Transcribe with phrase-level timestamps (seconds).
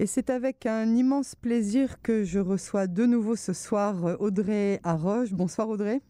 [0.00, 4.78] Et c'est avec un immense plaisir que je reçois de nouveau ce soir euh, Audrey
[4.84, 5.32] Arroche.
[5.32, 6.02] Bonsoir Audrey.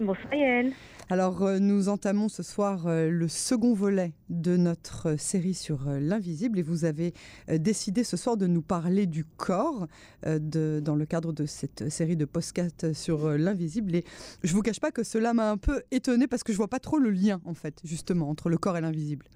[0.00, 0.72] Bonsoir Yael.
[1.08, 6.58] Alors euh, nous entamons ce soir euh, le second volet de notre série sur l'invisible
[6.58, 7.14] et vous avez
[7.46, 9.86] décidé ce soir de nous parler du corps
[10.24, 14.04] dans le cadre de cette série de podcasts sur l'invisible et
[14.42, 16.80] je vous cache pas que cela m'a un peu étonné parce que je vois pas
[16.80, 19.26] trop le lien en fait justement entre le corps et l'invisible.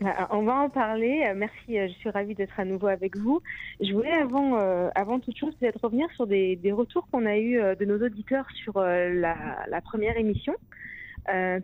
[0.00, 1.24] Bah, on va en parler.
[1.28, 3.42] Euh, merci, euh, je suis ravie d'être à nouveau avec vous.
[3.80, 7.58] Je voulais avant, euh, avant toute chose peut-être revenir sur des, retours qu'on a eus
[7.58, 10.54] de nos auditeurs sur la, première émission,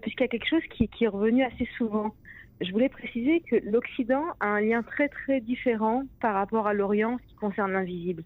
[0.00, 2.14] puisqu'il y a quelque chose qui, est revenu assez souvent.
[2.60, 7.18] Je voulais préciser que l'Occident a un lien très très différent par rapport à l'Orient
[7.18, 8.24] ce qui concerne l'invisible.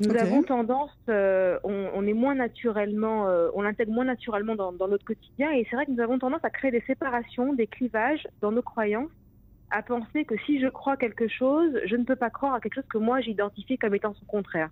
[0.00, 5.50] Nous avons tendance, on, est moins naturellement, on l'intègre moins naturellement dans, dans, notre quotidien
[5.52, 8.62] et c'est vrai que nous avons tendance à créer des séparations, des clivages dans nos
[8.62, 9.10] croyances
[9.70, 12.74] à penser que si je crois quelque chose, je ne peux pas croire à quelque
[12.74, 14.70] chose que moi j'identifie comme étant son contraire.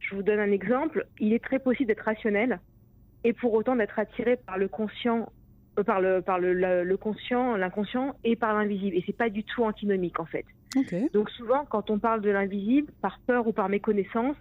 [0.00, 1.06] Je vous donne un exemple.
[1.18, 2.60] Il est très possible d'être rationnel
[3.24, 5.32] et pour autant d'être attiré par le conscient,
[5.78, 8.96] euh, par le par le, conscient, l'inconscient et par l'invisible.
[8.96, 10.44] Et c'est pas du tout antinomique en fait.
[11.12, 14.36] Donc souvent, quand on parle de l'invisible, par peur ou par méconnaissance,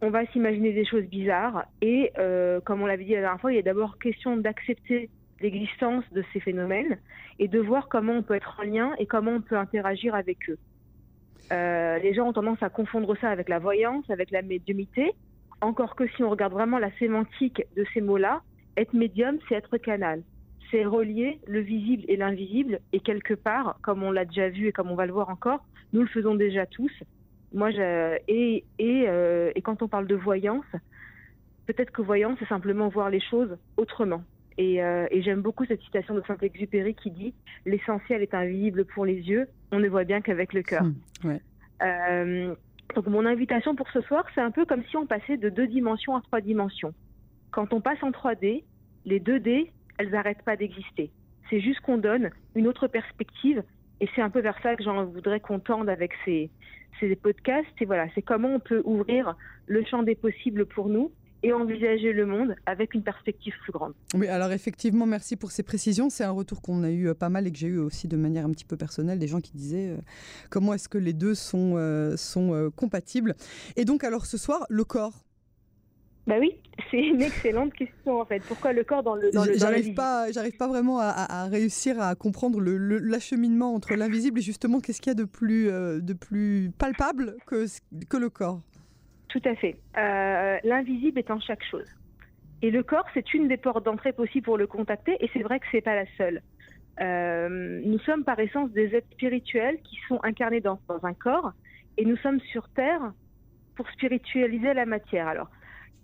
[0.00, 1.64] on va s'imaginer des choses bizarres.
[1.82, 5.10] Et euh, comme on l'avait dit la dernière fois, il a d'abord question d'accepter
[5.40, 6.98] l'existence de ces phénomènes
[7.38, 10.50] et de voir comment on peut être en lien et comment on peut interagir avec
[10.50, 10.58] eux.
[11.52, 15.12] Euh, les gens ont tendance à confondre ça avec la voyance, avec la médiumité,
[15.60, 18.42] encore que si on regarde vraiment la sémantique de ces mots-là,
[18.76, 20.22] être médium, c'est être canal.
[20.70, 24.72] C'est relier le visible et l'invisible, et quelque part, comme on l'a déjà vu et
[24.72, 26.92] comme on va le voir encore, nous le faisons déjà tous.
[27.52, 27.70] Moi,
[28.28, 30.66] et, et, euh, et quand on parle de voyance,
[31.66, 34.22] peut-être que voyance, c'est simplement voir les choses autrement.
[34.58, 39.14] Euh, et, j'aime beaucoup cette citation de Saint-Exupéry qui dit L'essentiel est invisible pour les
[39.14, 40.82] yeux, on ne voit bien qu'avec le cœur.
[40.82, 41.38] Hmm,
[41.82, 42.54] euh,
[42.96, 45.68] donc mon invitation pour ce soir, c'est un peu comme si on passait de deux
[45.68, 46.92] dimensions à trois dimensions.
[47.52, 48.64] Quand on passe en 3D,
[49.04, 51.10] les 2D, elles n'arrêtent pas d'exister.
[51.50, 53.62] C'est juste qu'on donne une autre perspective
[54.00, 56.50] et c'est un peu vers ça que j'en voudrais qu'on tende avec ces,
[57.00, 57.68] ces podcasts.
[57.80, 59.36] Et voilà, c'est comment on peut ouvrir
[59.66, 61.10] le champ des possibles pour nous
[61.42, 63.92] et envisager le monde avec une perspective plus grande.
[64.14, 66.10] Oui, alors effectivement, merci pour ces précisions.
[66.10, 68.16] C'est un retour qu'on a eu euh, pas mal et que j'ai eu aussi de
[68.16, 69.98] manière un petit peu personnelle, des gens qui disaient euh,
[70.50, 73.34] comment est-ce que les deux sont, euh, sont compatibles.
[73.76, 75.27] Et donc, alors ce soir, le corps
[76.28, 76.52] bah oui,
[76.90, 78.40] c'est une excellente question en fait.
[78.46, 82.60] Pourquoi le corps dans le dans J'arrive pas, j'arrive pas vraiment à, réussir à comprendre
[82.60, 87.64] l'acheminement entre l'invisible et justement qu'est-ce qu'il y a de plus de plus palpable que
[88.08, 88.60] que le corps?
[89.28, 89.76] Tout à fait.
[89.96, 91.86] Euh, l'invisible est en chaque chose.
[92.62, 95.60] Et le corps, c'est une des portes d'entrée possibles pour le contacter, et c'est vrai
[95.60, 96.42] que c'est pas la seule.
[97.00, 101.52] Euh, nous sommes par essence des êtres spirituels qui sont incarnés dans, un corps,
[101.96, 103.12] et nous sommes sur Terre
[103.76, 105.28] pour spiritualiser la matière.
[105.28, 105.50] Alors,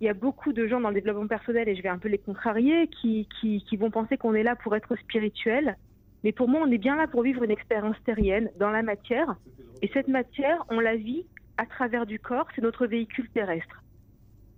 [0.01, 2.09] il y a beaucoup de gens dans le développement personnel, et je vais un peu
[2.09, 5.77] les contrarier, qui, qui, qui vont penser qu'on est là pour être spirituel.
[6.23, 9.35] Mais pour moi, on est bien là pour vivre une expérience terrienne dans la matière.
[9.81, 11.25] Et cette matière, on la vit
[11.57, 13.83] à travers du corps, c'est notre véhicule terrestre.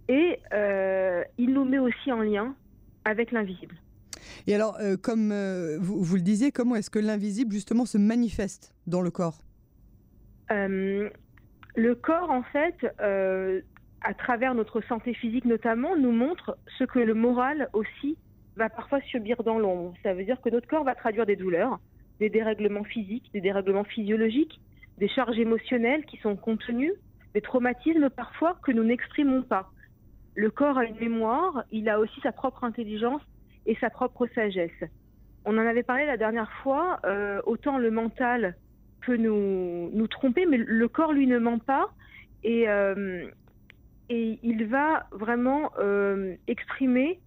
[0.10, 2.56] Et euh, il nous met aussi en lien
[3.06, 3.76] avec l'invisible.
[4.48, 7.98] Et alors, euh, comme euh, vous, vous, le disiez, comment est-ce que l'invisible, justement, se
[7.98, 9.42] manifeste dans le corps?
[10.50, 12.76] Le corps, en fait,
[14.02, 18.18] à travers notre santé physique notamment, nous montre ce que le moral aussi
[18.56, 19.94] va parfois subir dans l'ombre.
[20.04, 21.80] Ça veut dire que notre corps va traduire des douleurs,
[22.20, 24.60] des dérèglements physiques, des dérèglements physiologiques,
[24.98, 26.94] des charges émotionnelles qui sont contenues,
[27.34, 29.70] des traumatismes parfois que nous n'exprimons pas.
[30.36, 33.22] Le corps a une mémoire, il a aussi sa propre intelligence
[33.66, 34.84] et sa propre sagesse.
[35.46, 38.56] On en avait parlé la dernière fois, euh, autant le mental
[39.06, 41.90] peut nous, nous tromper, mais le corps, lui, ne ment pas.
[42.44, 43.30] Et, euh,
[44.10, 47.20] et il va vraiment euh, exprimer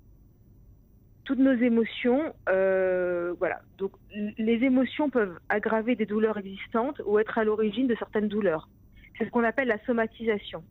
[1.24, 3.60] toutes nos émotions, euh, voilà.
[3.78, 8.68] Donc, les émotions peuvent aggraver des douleurs existantes ou être à l'origine de certaines douleurs.
[9.16, 10.64] C'est ce qu'on appelle la somatisation.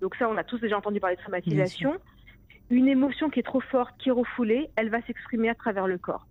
[0.00, 1.96] Donc ça, on a tous déjà entendu parler de somatisation.
[2.70, 5.98] Une émotion qui est trop forte, qui est refoulée, elle va s'exprimer à travers le
[5.98, 6.26] corps.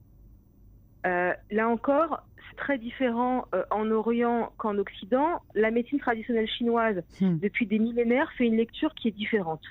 [1.05, 5.41] Euh, là encore, c'est très différent euh, en Orient qu'en Occident.
[5.53, 7.39] La médecine traditionnelle chinoise, hmm.
[7.39, 9.63] depuis des millénaires, fait une lecture qui est différente.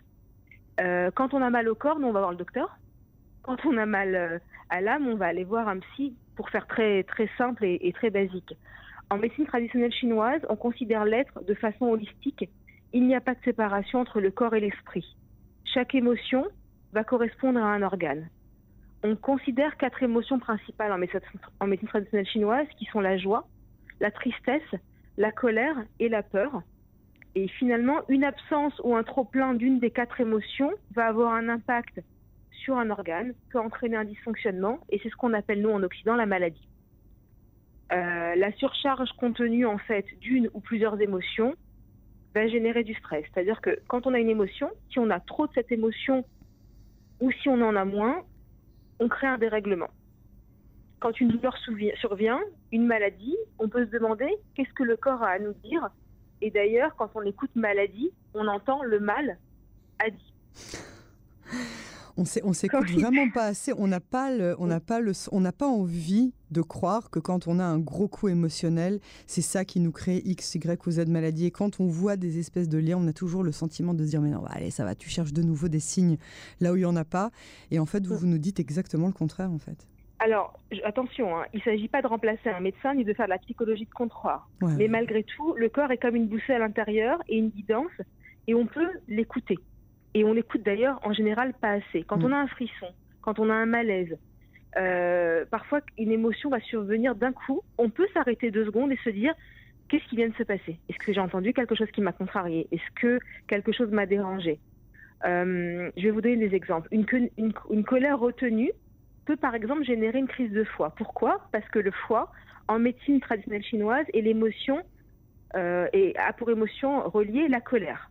[1.15, 2.79] quand on a mal au corps, nous, on va voir le docteur
[3.43, 4.39] quand on a mal euh,
[4.71, 8.11] à l'âme, on va aller voir un psy pour faire très, très simple et, très
[8.11, 8.57] basique.
[9.11, 12.49] En médecine traditionnelle chinoise, on considère l'être de façon holistique.
[12.93, 15.17] Il n'y a pas de séparation entre le corps et l'esprit.
[15.65, 16.47] Chaque émotion
[16.93, 18.29] va correspondre à un organe.
[19.05, 23.47] On considère quatre émotions principales en médecine, traditionnelle chinoise qui sont la joie,
[24.01, 24.63] la tristesse,
[25.17, 26.63] la colère et la peur.
[27.35, 32.01] Et finalement, une absence ou un trop-plein d'une des quatre émotions va avoir un impact
[32.51, 36.15] sur un organe, peut entraîner un dysfonctionnement, et c'est ce qu'on appelle, nous, en Occident,
[36.15, 36.69] la maladie.
[37.93, 41.55] Euh, la surcharge contenue, en fait, d'une ou plusieurs émotions
[42.35, 43.25] va générer du stress.
[43.33, 46.25] C'est-à-dire que quand on a une émotion, si on a trop de cette émotion
[47.21, 48.23] ou si on en a moins,
[49.03, 49.91] on crée un dérèglement.
[51.01, 52.41] Quand une douleur survient,
[52.71, 55.91] une maladie, on peut se demander qu'est-ce que le corps a à nous dire.
[56.41, 59.39] Et d'ailleurs, quand on écoute maladie, on entend le mal
[59.99, 60.33] a dit.
[62.17, 63.73] On s'écoute vraiment pas assez.
[63.77, 67.49] On n'a pas on n'a pas le, on n'a pas envie de croire que quand
[67.49, 71.07] on a un gros coup émotionnel, c'est ça qui nous crée X, Y ou Z
[71.09, 71.47] maladie.
[71.47, 74.11] Et quand on voit des espèces de liens, on a toujours le sentiment de se
[74.11, 76.19] dire mais non, bah, allez, ça va, tu cherches de nouveau des signes
[76.61, 77.31] là où il y en a pas.
[77.71, 79.87] Et en fait, vous, vous nous dites exactement le contraire en fait.
[80.19, 83.31] Alors, attention, hein, il ne s'agit pas de remplacer un médecin ni de faire de
[83.31, 84.49] la psychologie de comptoir.
[84.61, 87.91] Mais malgré tout, le corps est comme une boussole à l'intérieur et une guidance,
[88.47, 89.59] et on peut l'écouter.
[90.15, 92.05] Et on l'écoute d'ailleurs en général pas assez.
[92.05, 92.25] Quand mm.
[92.25, 92.89] on a un frisson,
[93.21, 94.17] quand on a un malaise,
[94.77, 99.11] euh, parfois une émotion va survenir d'un coup, on peut s'arrêter deux secondes et se
[99.11, 99.35] dire
[99.89, 100.79] qu'est-ce qui vient de se passer?
[100.89, 102.67] Est-ce que j'ai entendu quelque chose qui m'a contrarié?
[102.73, 104.59] Est-ce que quelque chose m'a dérangé?
[105.25, 106.89] Euh, Je vais vous donner des exemples.
[106.91, 107.07] Une,
[107.37, 108.73] une, colère retenue
[109.27, 110.95] peut par exemple générer une crise de foie.
[110.97, 111.47] Pourquoi?
[111.53, 112.33] Parce que le foie,
[112.69, 114.83] en médecine traditionnelle chinoise, est l'émotion
[115.55, 118.11] euh, et a pour émotion reliée la colère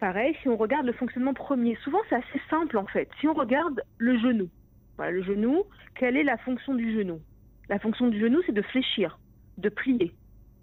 [0.00, 3.08] pareil, si on regarde le fonctionnement premier, souvent c'est assez simple en fait.
[3.20, 4.48] Si on regarde le genou,
[4.96, 5.62] voilà, le genou,
[5.94, 7.20] quelle est la fonction du genou?
[7.68, 9.18] La fonction du genou, c'est de fléchir,
[9.58, 10.12] de plier.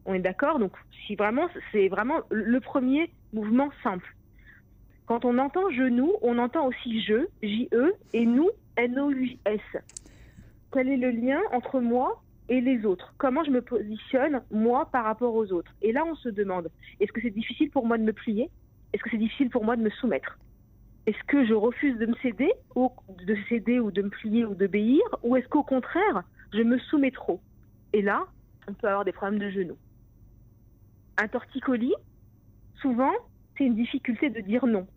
[0.06, 0.60] On est d'accord?
[0.60, 0.74] Donc,
[1.06, 4.14] si vraiment, c'est vraiment le premier mouvement simple.
[5.06, 9.62] Quand on entend genou, on entend aussi je, J-E, et nous, N-O-U-S.
[10.74, 13.14] Quel est le lien entre moi et les autres?
[13.18, 15.74] Comment je me positionne, moi, par rapport aux autres?
[15.82, 16.70] Et là, on se demande,
[17.00, 18.50] est-ce que c'est difficile pour moi de me plier?
[18.94, 20.38] Est-ce que c'est difficile pour moi de me soumettre?
[21.06, 22.92] Est-ce que je refuse de me céder, ou
[23.26, 26.24] de céder ou de me plier ou d'obéir Ou est-ce qu'au contraire,
[26.54, 27.40] je me soumets trop?
[27.94, 28.26] Et là,
[28.68, 29.78] on peut avoir des problèmes de genoux.
[31.18, 31.96] Un torticolis,
[32.82, 33.14] souvent,
[33.58, 34.88] c'est une difficulté de dire non.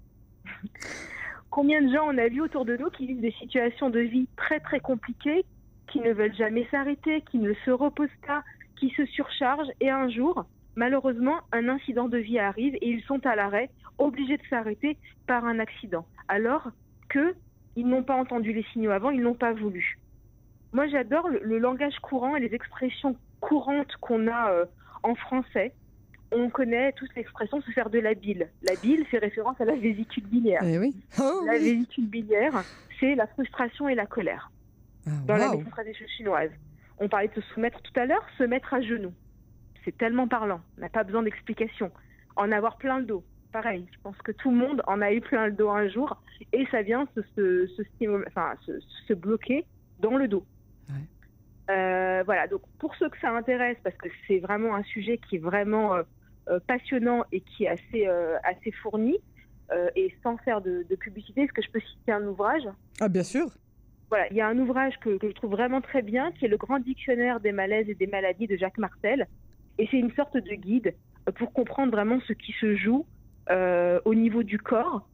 [1.50, 4.28] Combien de gens on a vu autour de nous qui vivent des situations de vie
[4.36, 5.44] très très compliquées,
[5.88, 8.44] qui ne veulent jamais s'arrêter, qui ne se reposent pas,
[8.76, 10.44] qui se surchargent et un jour,
[10.80, 13.68] malheureusement, un incident de vie arrive et ils sont à l'arrêt,
[13.98, 14.96] obligés de s'arrêter
[15.26, 16.70] par un accident, alors
[17.12, 19.98] qu'ils n'ont pas entendu les signaux avant, ils n'ont pas voulu.
[20.72, 24.64] Moi, j'adore le, langage courant et les expressions courantes qu'on a euh,
[25.02, 25.74] en français.
[26.32, 28.48] On connaît tous l'expression se faire de la bile.
[28.62, 30.62] La bile fait référence à la vésicule biliaire.
[30.64, 30.78] Eh
[31.20, 32.64] oh la vésicule biliaire,
[32.98, 34.50] c'est la frustration et la colère.
[35.06, 36.50] Ah, dans la médecine traditionnelle chinoise.
[36.98, 39.12] On parlait de se soumettre tout à l'heure, se mettre à genoux
[39.84, 40.60] c'est tellement parlant.
[40.78, 41.90] On n'a pas besoin d'explications.
[42.36, 43.86] En avoir plein le dos, pareil.
[43.92, 46.22] Je pense que tout le monde en a eu plein le dos un jour
[46.52, 49.64] et ça vient se, se, enfin, se, bloquer
[50.00, 50.44] dans le dos.
[51.70, 55.36] Euh, voilà, donc pour ceux que ça intéresse, parce que c'est vraiment un sujet qui
[55.36, 56.02] est vraiment euh,
[56.48, 58.06] euh, passionnant et qui est assez,
[58.44, 59.18] assez fourni,
[59.94, 62.64] et sans faire de, publicité, est-ce que je peux citer un ouvrage?
[63.00, 63.46] Ah, bien sûr
[64.08, 66.48] voilà, il y a un ouvrage que, que, je trouve vraiment très bien, qui est
[66.48, 69.28] le Grand Dictionnaire des malaises et des maladies de Jacques Martel,
[69.80, 70.94] et c'est une sorte de guide
[71.36, 73.06] pour comprendre vraiment ce qui se joue
[73.50, 75.08] euh, au niveau du corps.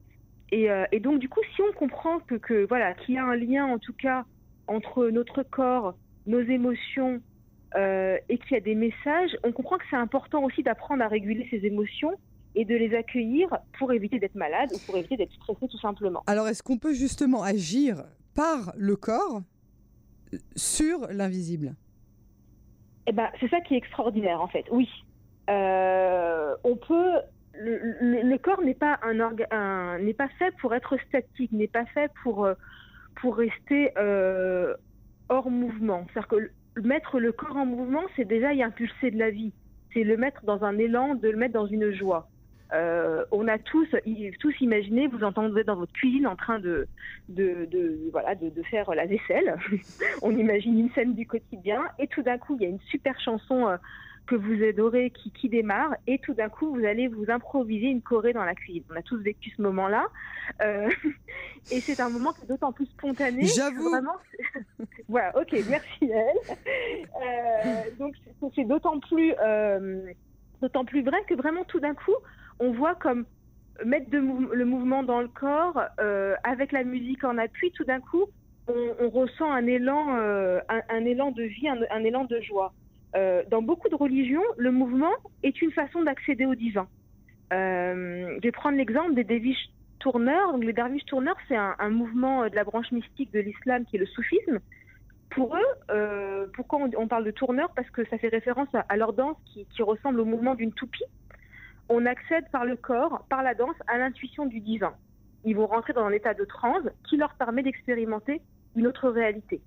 [0.53, 3.65] Euh, et, donc, du coup, si on comprend que, voilà, qu'il y a un lien,
[3.65, 4.25] en tout cas,
[4.67, 5.97] entre notre corps,
[6.27, 7.23] nos émotions,
[7.77, 11.09] euh, et qu'il y a des messages, on comprend que c'est important aussi d'apprendre à
[11.09, 12.13] réguler ses émotions
[12.57, 16.25] et de les accueillir pour éviter d'être malade ou pour éviter d'être stressé tout simplement.
[16.27, 18.05] Alors, est-ce qu'on peut justement agir
[18.35, 19.43] par le corps
[20.57, 21.77] sur l'invisible?
[23.07, 24.65] Eh ben, c'est ça qui est extraordinaire en fait.
[24.71, 24.89] Oui,
[25.51, 27.13] euh, on peut.
[27.59, 32.45] Le, corps n'est pas un, n'est pas fait pour être statique, n'est pas fait pour
[32.45, 32.55] euh,
[33.21, 34.75] pour rester euh,
[35.29, 36.07] hors mouvement.
[36.13, 39.53] C'est-à-dire que mettre le corps en mouvement, c'est déjà y impulser de la vie.
[39.95, 42.29] C'est le mettre dans un élan, de le mettre dans une joie.
[42.73, 43.87] Euh, on a tous,
[44.41, 46.89] tous imaginé, vous entendez dans votre cuisine en train de,
[47.29, 49.57] de, voilà, de, faire la vaisselle.
[50.23, 53.19] on imagine une scène du quotidien et tout d'un coup, il y a une super
[53.21, 53.77] chanson euh,
[54.27, 58.03] que vous adorez qui, qui démarre et tout d'un coup, vous allez vous improviser une
[58.03, 58.83] choré dans la cuisine.
[58.91, 60.07] On a tous vécu ce moment-là
[60.63, 60.91] euh,
[61.71, 63.47] et c'est un moment qui est d'autant plus spontané.
[63.47, 63.95] J'avoue.
[65.09, 67.97] voilà, ok, merci elle.
[67.99, 68.17] donc
[68.57, 69.33] c'est d'autant plus,
[70.61, 72.17] d'autant plus vrai que vraiment tout d'un coup,
[72.59, 73.25] on voit comme
[73.85, 78.27] mettre le mouvement dans le corps euh, avec la musique en appui, tout d'un coup,
[78.69, 82.73] on, ressent un élan, euh, un, élan de vie, un, élan de joie.
[83.15, 86.89] dans beaucoup de religions, le mouvement est une façon d'accéder au divin.
[87.53, 89.69] je vais prendre l'exemple des derviches
[90.01, 90.53] tourneurs.
[90.53, 94.01] Donc, les derviches tourneurs, c'est un, mouvement de la branche mystique de l'islam qui est
[94.01, 94.59] le soufisme.
[95.31, 99.37] Pour eux, pourquoi on, parle de tourneurs Parce que ça fait référence à, leur danse
[99.45, 101.05] qui, qui ressemble au mouvement d'une toupie
[101.89, 104.95] on accède par le corps, par la danse, à l'intuition du divin.
[105.45, 108.41] Ils vont rentrer dans un état de transe qui leur permet d'expérimenter
[108.75, 109.61] une autre réalité.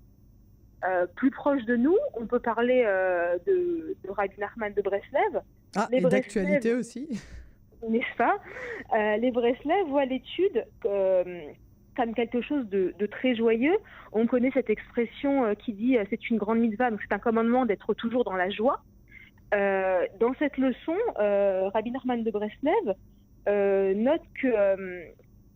[0.84, 5.40] Euh, plus proche de nous, on peut parler euh, de, de Rabbi Nachman de Breslev.
[5.76, 7.20] Ah, et d'actualité aussi.
[7.88, 8.36] N'est-ce pas?
[8.94, 13.76] Euh, Les Breslev voient l'étude comme quelque chose de, de, très joyeux.
[14.12, 17.94] On connaît cette expression qui dit c'est une grande mitzvah, donc c'est un commandement d'être
[17.94, 18.82] toujours dans la joie.
[19.52, 22.94] Euh, dans cette leçon, euh, Rabbi Norman de Breslev
[23.48, 24.48] euh, note que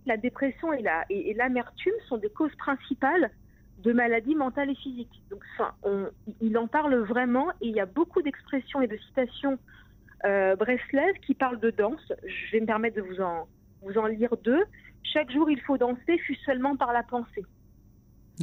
[0.07, 3.31] la dépression et, la, et, l'amertume sont des causes principales
[3.79, 5.23] de maladies mentales et physiques.
[5.31, 5.45] Donc,
[6.41, 9.59] il en parle vraiment et il y a beaucoup d'expressions et de citations
[10.23, 12.13] Breslev qui parlent de danse.
[12.27, 13.47] Je vais me permettre de vous en,
[13.83, 14.65] vous en lire deux.
[15.03, 17.45] Chaque jour, il faut danser, fût seulement par la pensée.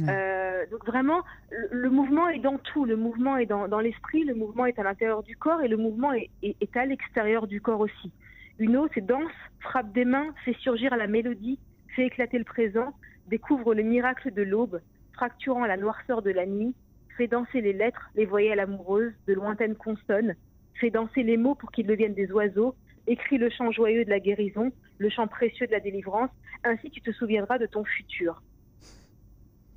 [0.00, 1.22] Euh, donc vraiment,
[1.70, 2.84] le, mouvement est dans tout.
[2.84, 6.12] Le mouvement est dans, l'esprit, le mouvement est à l'intérieur du corps et le mouvement
[6.12, 8.10] est, à l'extérieur du corps aussi.
[8.58, 11.58] Une eau, c'est danse, frappe des mains, fait surgir la mélodie,
[11.94, 12.94] fait éclater le présent,
[13.28, 14.80] découvre le miracle de l'aube,
[15.14, 16.74] fracturant la noirceur de la nuit,
[17.16, 20.34] fait danser les lettres, les voyelles amoureuses, de lointaines consonnes,
[20.74, 22.74] fait danser les mots pour qu'ils deviennent des oiseaux,
[23.06, 26.30] écrit le chant joyeux de la guérison, le chant précieux de la délivrance,
[26.64, 28.42] ainsi tu te souviendras de ton futur.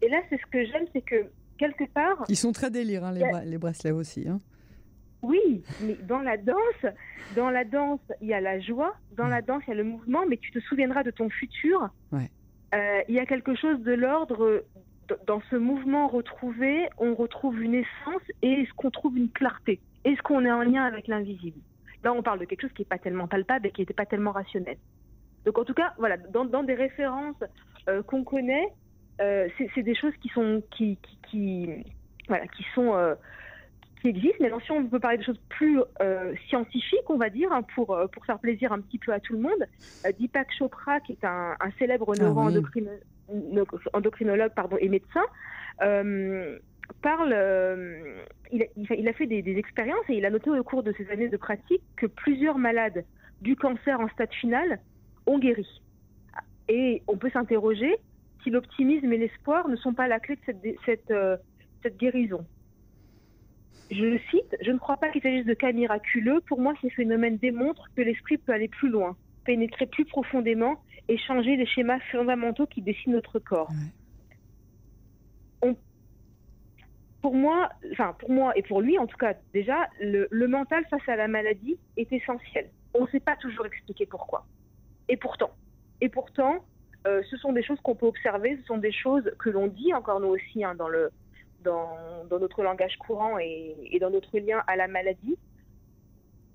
[0.05, 2.25] Et là, c'est ce que j'aime, c'est que quelque part.
[2.29, 4.27] Ils sont très délires, hein, les, bracelets aussi.
[4.29, 4.39] Hein.
[5.24, 6.85] Oui, mais dans la danse,
[7.35, 9.83] dans la danse, il y a la joie, dans la danse, il y a le
[9.83, 11.89] mouvement, mais tu te souviendras de ton futur.
[12.13, 14.63] Euh, il y a quelque chose de l'ordre,
[15.25, 19.79] dans ce mouvement retrouvé, on retrouve une essence et est-ce qu'on trouve une clarté?
[20.03, 21.59] Est-ce qu'on est en lien avec l'invisible?
[22.03, 24.05] Là, on parle de quelque chose qui n'est pas tellement palpable et qui n'était pas
[24.05, 24.77] tellement rationnel.
[25.45, 27.43] Donc, en tout cas, voilà, dans, des références
[27.89, 28.67] euh, qu'on connaît,
[29.22, 30.98] euh, c'est des choses qui sont qui,
[31.29, 31.69] qui,
[32.27, 33.15] voilà qui sont euh,
[34.01, 34.38] qui existent.
[34.41, 37.98] Mais si on peut parler de choses plus euh, scientifiques, on va dire, hein, pour
[38.12, 39.65] pour faire plaisir un petit peu à tout le monde,
[40.19, 45.24] Deepak Chopra, qui est un, célèbre ah neuroendocrinologue pardon et médecin.
[47.01, 47.36] parle,
[48.51, 50.91] il a, il, a, fait des, des, expériences et il a noté au cours de
[50.93, 53.05] ses années de pratique que plusieurs malades
[53.41, 54.79] du cancer en stade final
[55.25, 55.81] ont guéri.
[56.67, 57.95] Et on peut s'interroger
[58.49, 61.37] l'optimisme et l'espoir ne sont pas la clé de cette, cette, euh,
[61.83, 62.45] cette guérison.
[63.91, 66.41] Je le cite, je ne crois pas qu'il s'agisse de cas miraculeux.
[66.47, 71.17] Pour moi, ces phénomènes démontrent que l'esprit peut aller plus loin, pénétrer plus profondément et
[71.17, 73.69] changer les schémas fondamentaux qui dessinent notre corps.
[77.25, 80.85] pour moi, enfin pour moi et pour lui en tout cas, déjà, le, le mental
[80.91, 82.69] face à la maladie est essentiel.
[82.93, 84.45] On ne sait pas toujours expliquer pourquoi.
[85.09, 85.49] Et pourtant,
[86.01, 86.63] et pourtant,
[87.05, 89.93] euh, ce sont des choses qu'on peut observer, ce sont des choses que l'on dit
[89.93, 91.12] encore nous aussi hein, dans, le,
[91.63, 91.89] dans,
[92.29, 95.38] dans, notre langage courant et, et, dans notre lien à la maladie.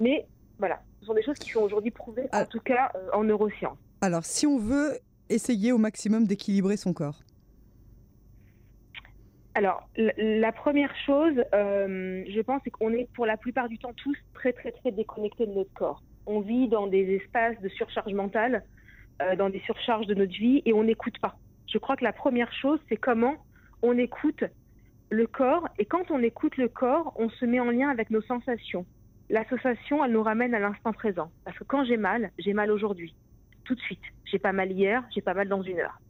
[0.00, 0.26] Mais
[0.58, 3.78] voilà, ce sont des choses qui sont aujourd'hui prouvées, en tout cas euh, en neurosciences.
[4.00, 7.20] Alors, si on veut essayer au maximum d'équilibrer son corps
[9.54, 13.92] alors, la première chose, euh, je pense, c'est qu'on est pour la plupart du temps
[13.94, 16.02] tous très, très, très déconnectés de notre corps.
[16.26, 18.62] On vit dans des espaces de surcharge mentale
[19.20, 21.36] euh, dans des surcharges de notre vie et on n'écoute pas.
[21.66, 23.36] Je crois que la première chose, c'est comment
[23.82, 24.44] on écoute
[25.10, 25.68] le corps.
[25.78, 28.86] Et quand on écoute le corps, on se met en lien avec nos sensations.
[29.28, 31.30] L'association, elle nous ramène à l'instant présent.
[31.44, 33.14] Parce que quand j'ai mal, j'ai mal aujourd'hui,
[33.64, 34.02] tout de suite.
[34.24, 36.00] J'ai pas mal hier, j'ai pas mal dans une heure.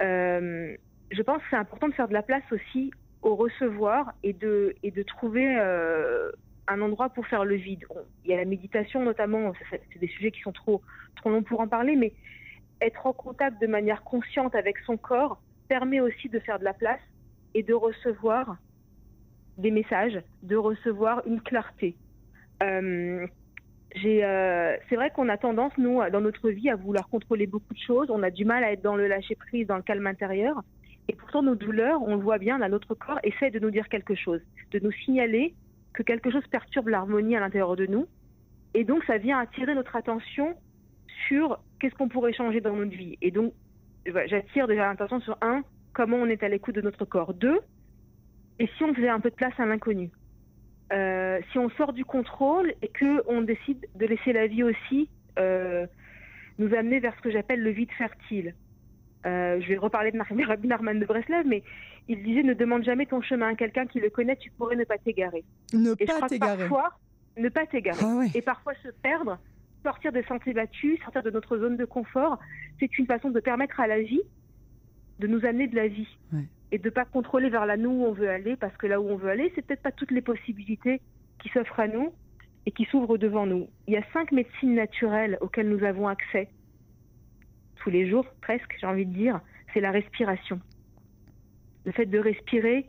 [0.00, 0.74] Euh,
[1.10, 2.90] je pense que c'est important de faire de la place aussi
[3.22, 4.74] au recevoir et de,
[5.06, 6.30] trouver euh,
[6.68, 7.84] un endroit pour faire le vide.
[8.24, 10.82] Il y a la méditation notamment, c'est des sujets qui sont trop,
[11.16, 12.12] trop longs pour en parler, mais
[12.80, 16.74] être en contact de manière consciente avec son corps permet aussi de faire de la
[16.74, 17.00] place
[17.54, 18.56] et de recevoir
[19.58, 21.94] des messages, de recevoir une clarté.
[22.62, 23.26] Euh,
[24.04, 27.78] euh, c'est vrai qu'on a tendance, nous, dans notre vie, à vouloir contrôler beaucoup de
[27.78, 28.10] choses.
[28.10, 30.62] On a du mal à être dans le lâcher-prise, dans le calme intérieur.
[31.08, 33.88] Et pourtant, nos douleurs, on le voit bien, là, notre corps essaie de nous dire
[33.88, 34.40] quelque chose,
[34.70, 35.54] de nous signaler
[35.94, 38.06] que quelque chose perturbe l'harmonie à l'intérieur de nous.
[38.74, 40.56] Et donc, ça vient attirer notre attention
[41.28, 43.18] sur qu'est-ce qu'on pourrait changer dans notre vie.
[43.20, 43.52] Et donc,
[44.26, 47.34] j'attire déjà l'attention sur un, comment on est à l'écoute de notre corps.
[47.34, 47.60] Deux,
[48.58, 50.10] et si on faisait un peu de place à l'inconnu
[50.92, 55.08] euh, Si on sort du contrôle et que on décide de laisser la vie aussi
[55.38, 55.86] euh,
[56.58, 58.54] nous amener vers ce que j'appelle le vide fertile.
[59.24, 60.16] Euh, je vais reparler de
[60.66, 61.62] Narman de Breslev, mais
[62.08, 64.84] il disait ne demande jamais ton chemin à quelqu'un qui le connaît, tu pourrais ne
[64.84, 65.44] pas t'égarer.
[65.72, 66.58] Ne Et je pas crois que t'égarer.
[66.68, 66.98] parfois,
[67.36, 67.98] ne pas t'égarer.
[68.02, 68.26] Ah ouais.
[68.34, 69.38] Et parfois se perdre,
[69.82, 72.38] sortir des sentiers battus, sortir de notre zone de confort,
[72.80, 74.22] c'est une façon de permettre à la vie
[75.18, 76.08] de nous amener de la vie.
[76.32, 76.44] Ouais.
[76.72, 79.06] Et de pas contrôler vers là nous où on veut aller, parce que là où
[79.08, 81.00] on veut aller, c'est peut-être pas toutes les possibilités
[81.40, 82.12] qui s'offrent à nous
[82.66, 83.68] et qui s'ouvrent devant nous.
[83.86, 86.48] Il y a cinq médecines naturelles auxquelles nous avons accès
[87.76, 89.40] tous les jours, presque, j'ai envie de dire.
[89.74, 90.60] C'est la respiration.
[91.84, 92.88] Le fait de respirer,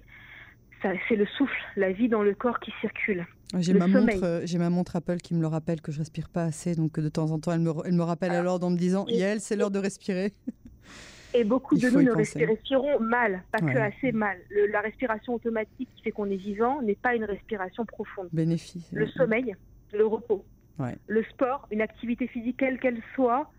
[0.81, 3.25] c'est le souffle, la vie dans le corps qui circule.
[3.59, 6.27] J'ai ma, montre, euh, j'ai ma montre Apple qui me le rappelle que je respire
[6.29, 8.71] pas assez, donc euh, de temps en temps, elle me, elle me rappelle l'ordre en
[8.71, 10.33] me disant Yael, c'est l'heure de respirer.
[11.35, 14.37] Et beaucoup de nous ne respirons mal, pas que assez mal.
[14.51, 18.27] Le- la respiration automatique qui fait qu'on est vivant n'est pas une respiration profonde.
[18.31, 18.87] Bénéfice.
[18.91, 19.55] Le sommeil,
[19.93, 20.45] le repos,
[20.79, 20.95] Ouais.
[21.07, 23.49] le sport, une activité physique quelle qu'elle soit,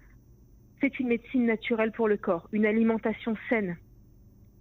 [0.81, 3.77] c'est une médecine naturelle pour le corps, une alimentation saine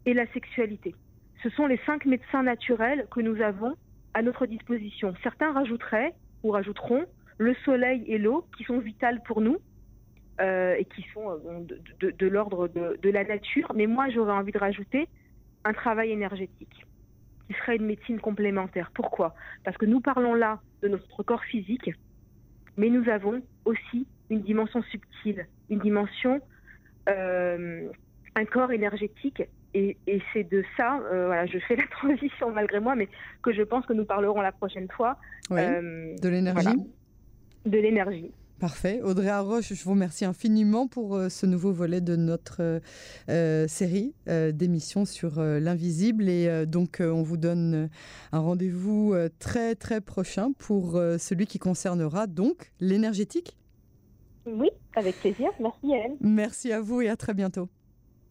[0.06, 0.96] et la sexualité.
[1.42, 3.76] Ce sont les cinq médecins naturels que nous avons
[4.14, 5.14] à notre disposition.
[5.24, 7.06] Certains rajouteraient ou rajouteront
[7.38, 9.58] le soleil et l'eau qui sont vitales pour nous
[10.40, 13.72] euh, et qui sont euh, de, l'ordre de, de la nature.
[13.76, 15.08] Mais moi, j'aurais envie de rajouter
[15.64, 16.86] un travail énergétique
[17.48, 18.92] qui serait une médecine complémentaire.
[18.94, 19.36] Pourquoi?
[19.64, 21.92] Parce que nous parlons là de notre corps physique,
[22.78, 26.42] mais nous avons aussi une dimension subtile, une dimension,
[27.10, 27.90] euh,
[28.36, 29.44] un corps énergétique.
[29.76, 33.10] Et, et c'est de ça, euh, voilà, je fais la transition malgré moi, mais
[33.42, 35.18] que je pense que nous parlerons la prochaine fois,
[35.50, 36.62] Oui, euh, de l'énergie.
[36.64, 36.76] voilà.
[37.66, 38.32] de l'énergie.
[38.60, 39.02] Parfait.
[39.04, 42.80] Audrey Arroche, je vous remercie infiniment pour euh, ce nouveau volet de notre
[43.30, 46.30] euh, série euh, d'émissions sur l'invisible.
[46.30, 47.90] Et donc, on vous donne
[48.32, 53.58] un rendez-vous très, très prochain pour celui qui concernera donc l'énergétique.
[54.46, 55.50] Oui, avec plaisir.
[55.60, 56.18] Merci Hélène.
[56.22, 57.68] Merci à vous et à très bientôt.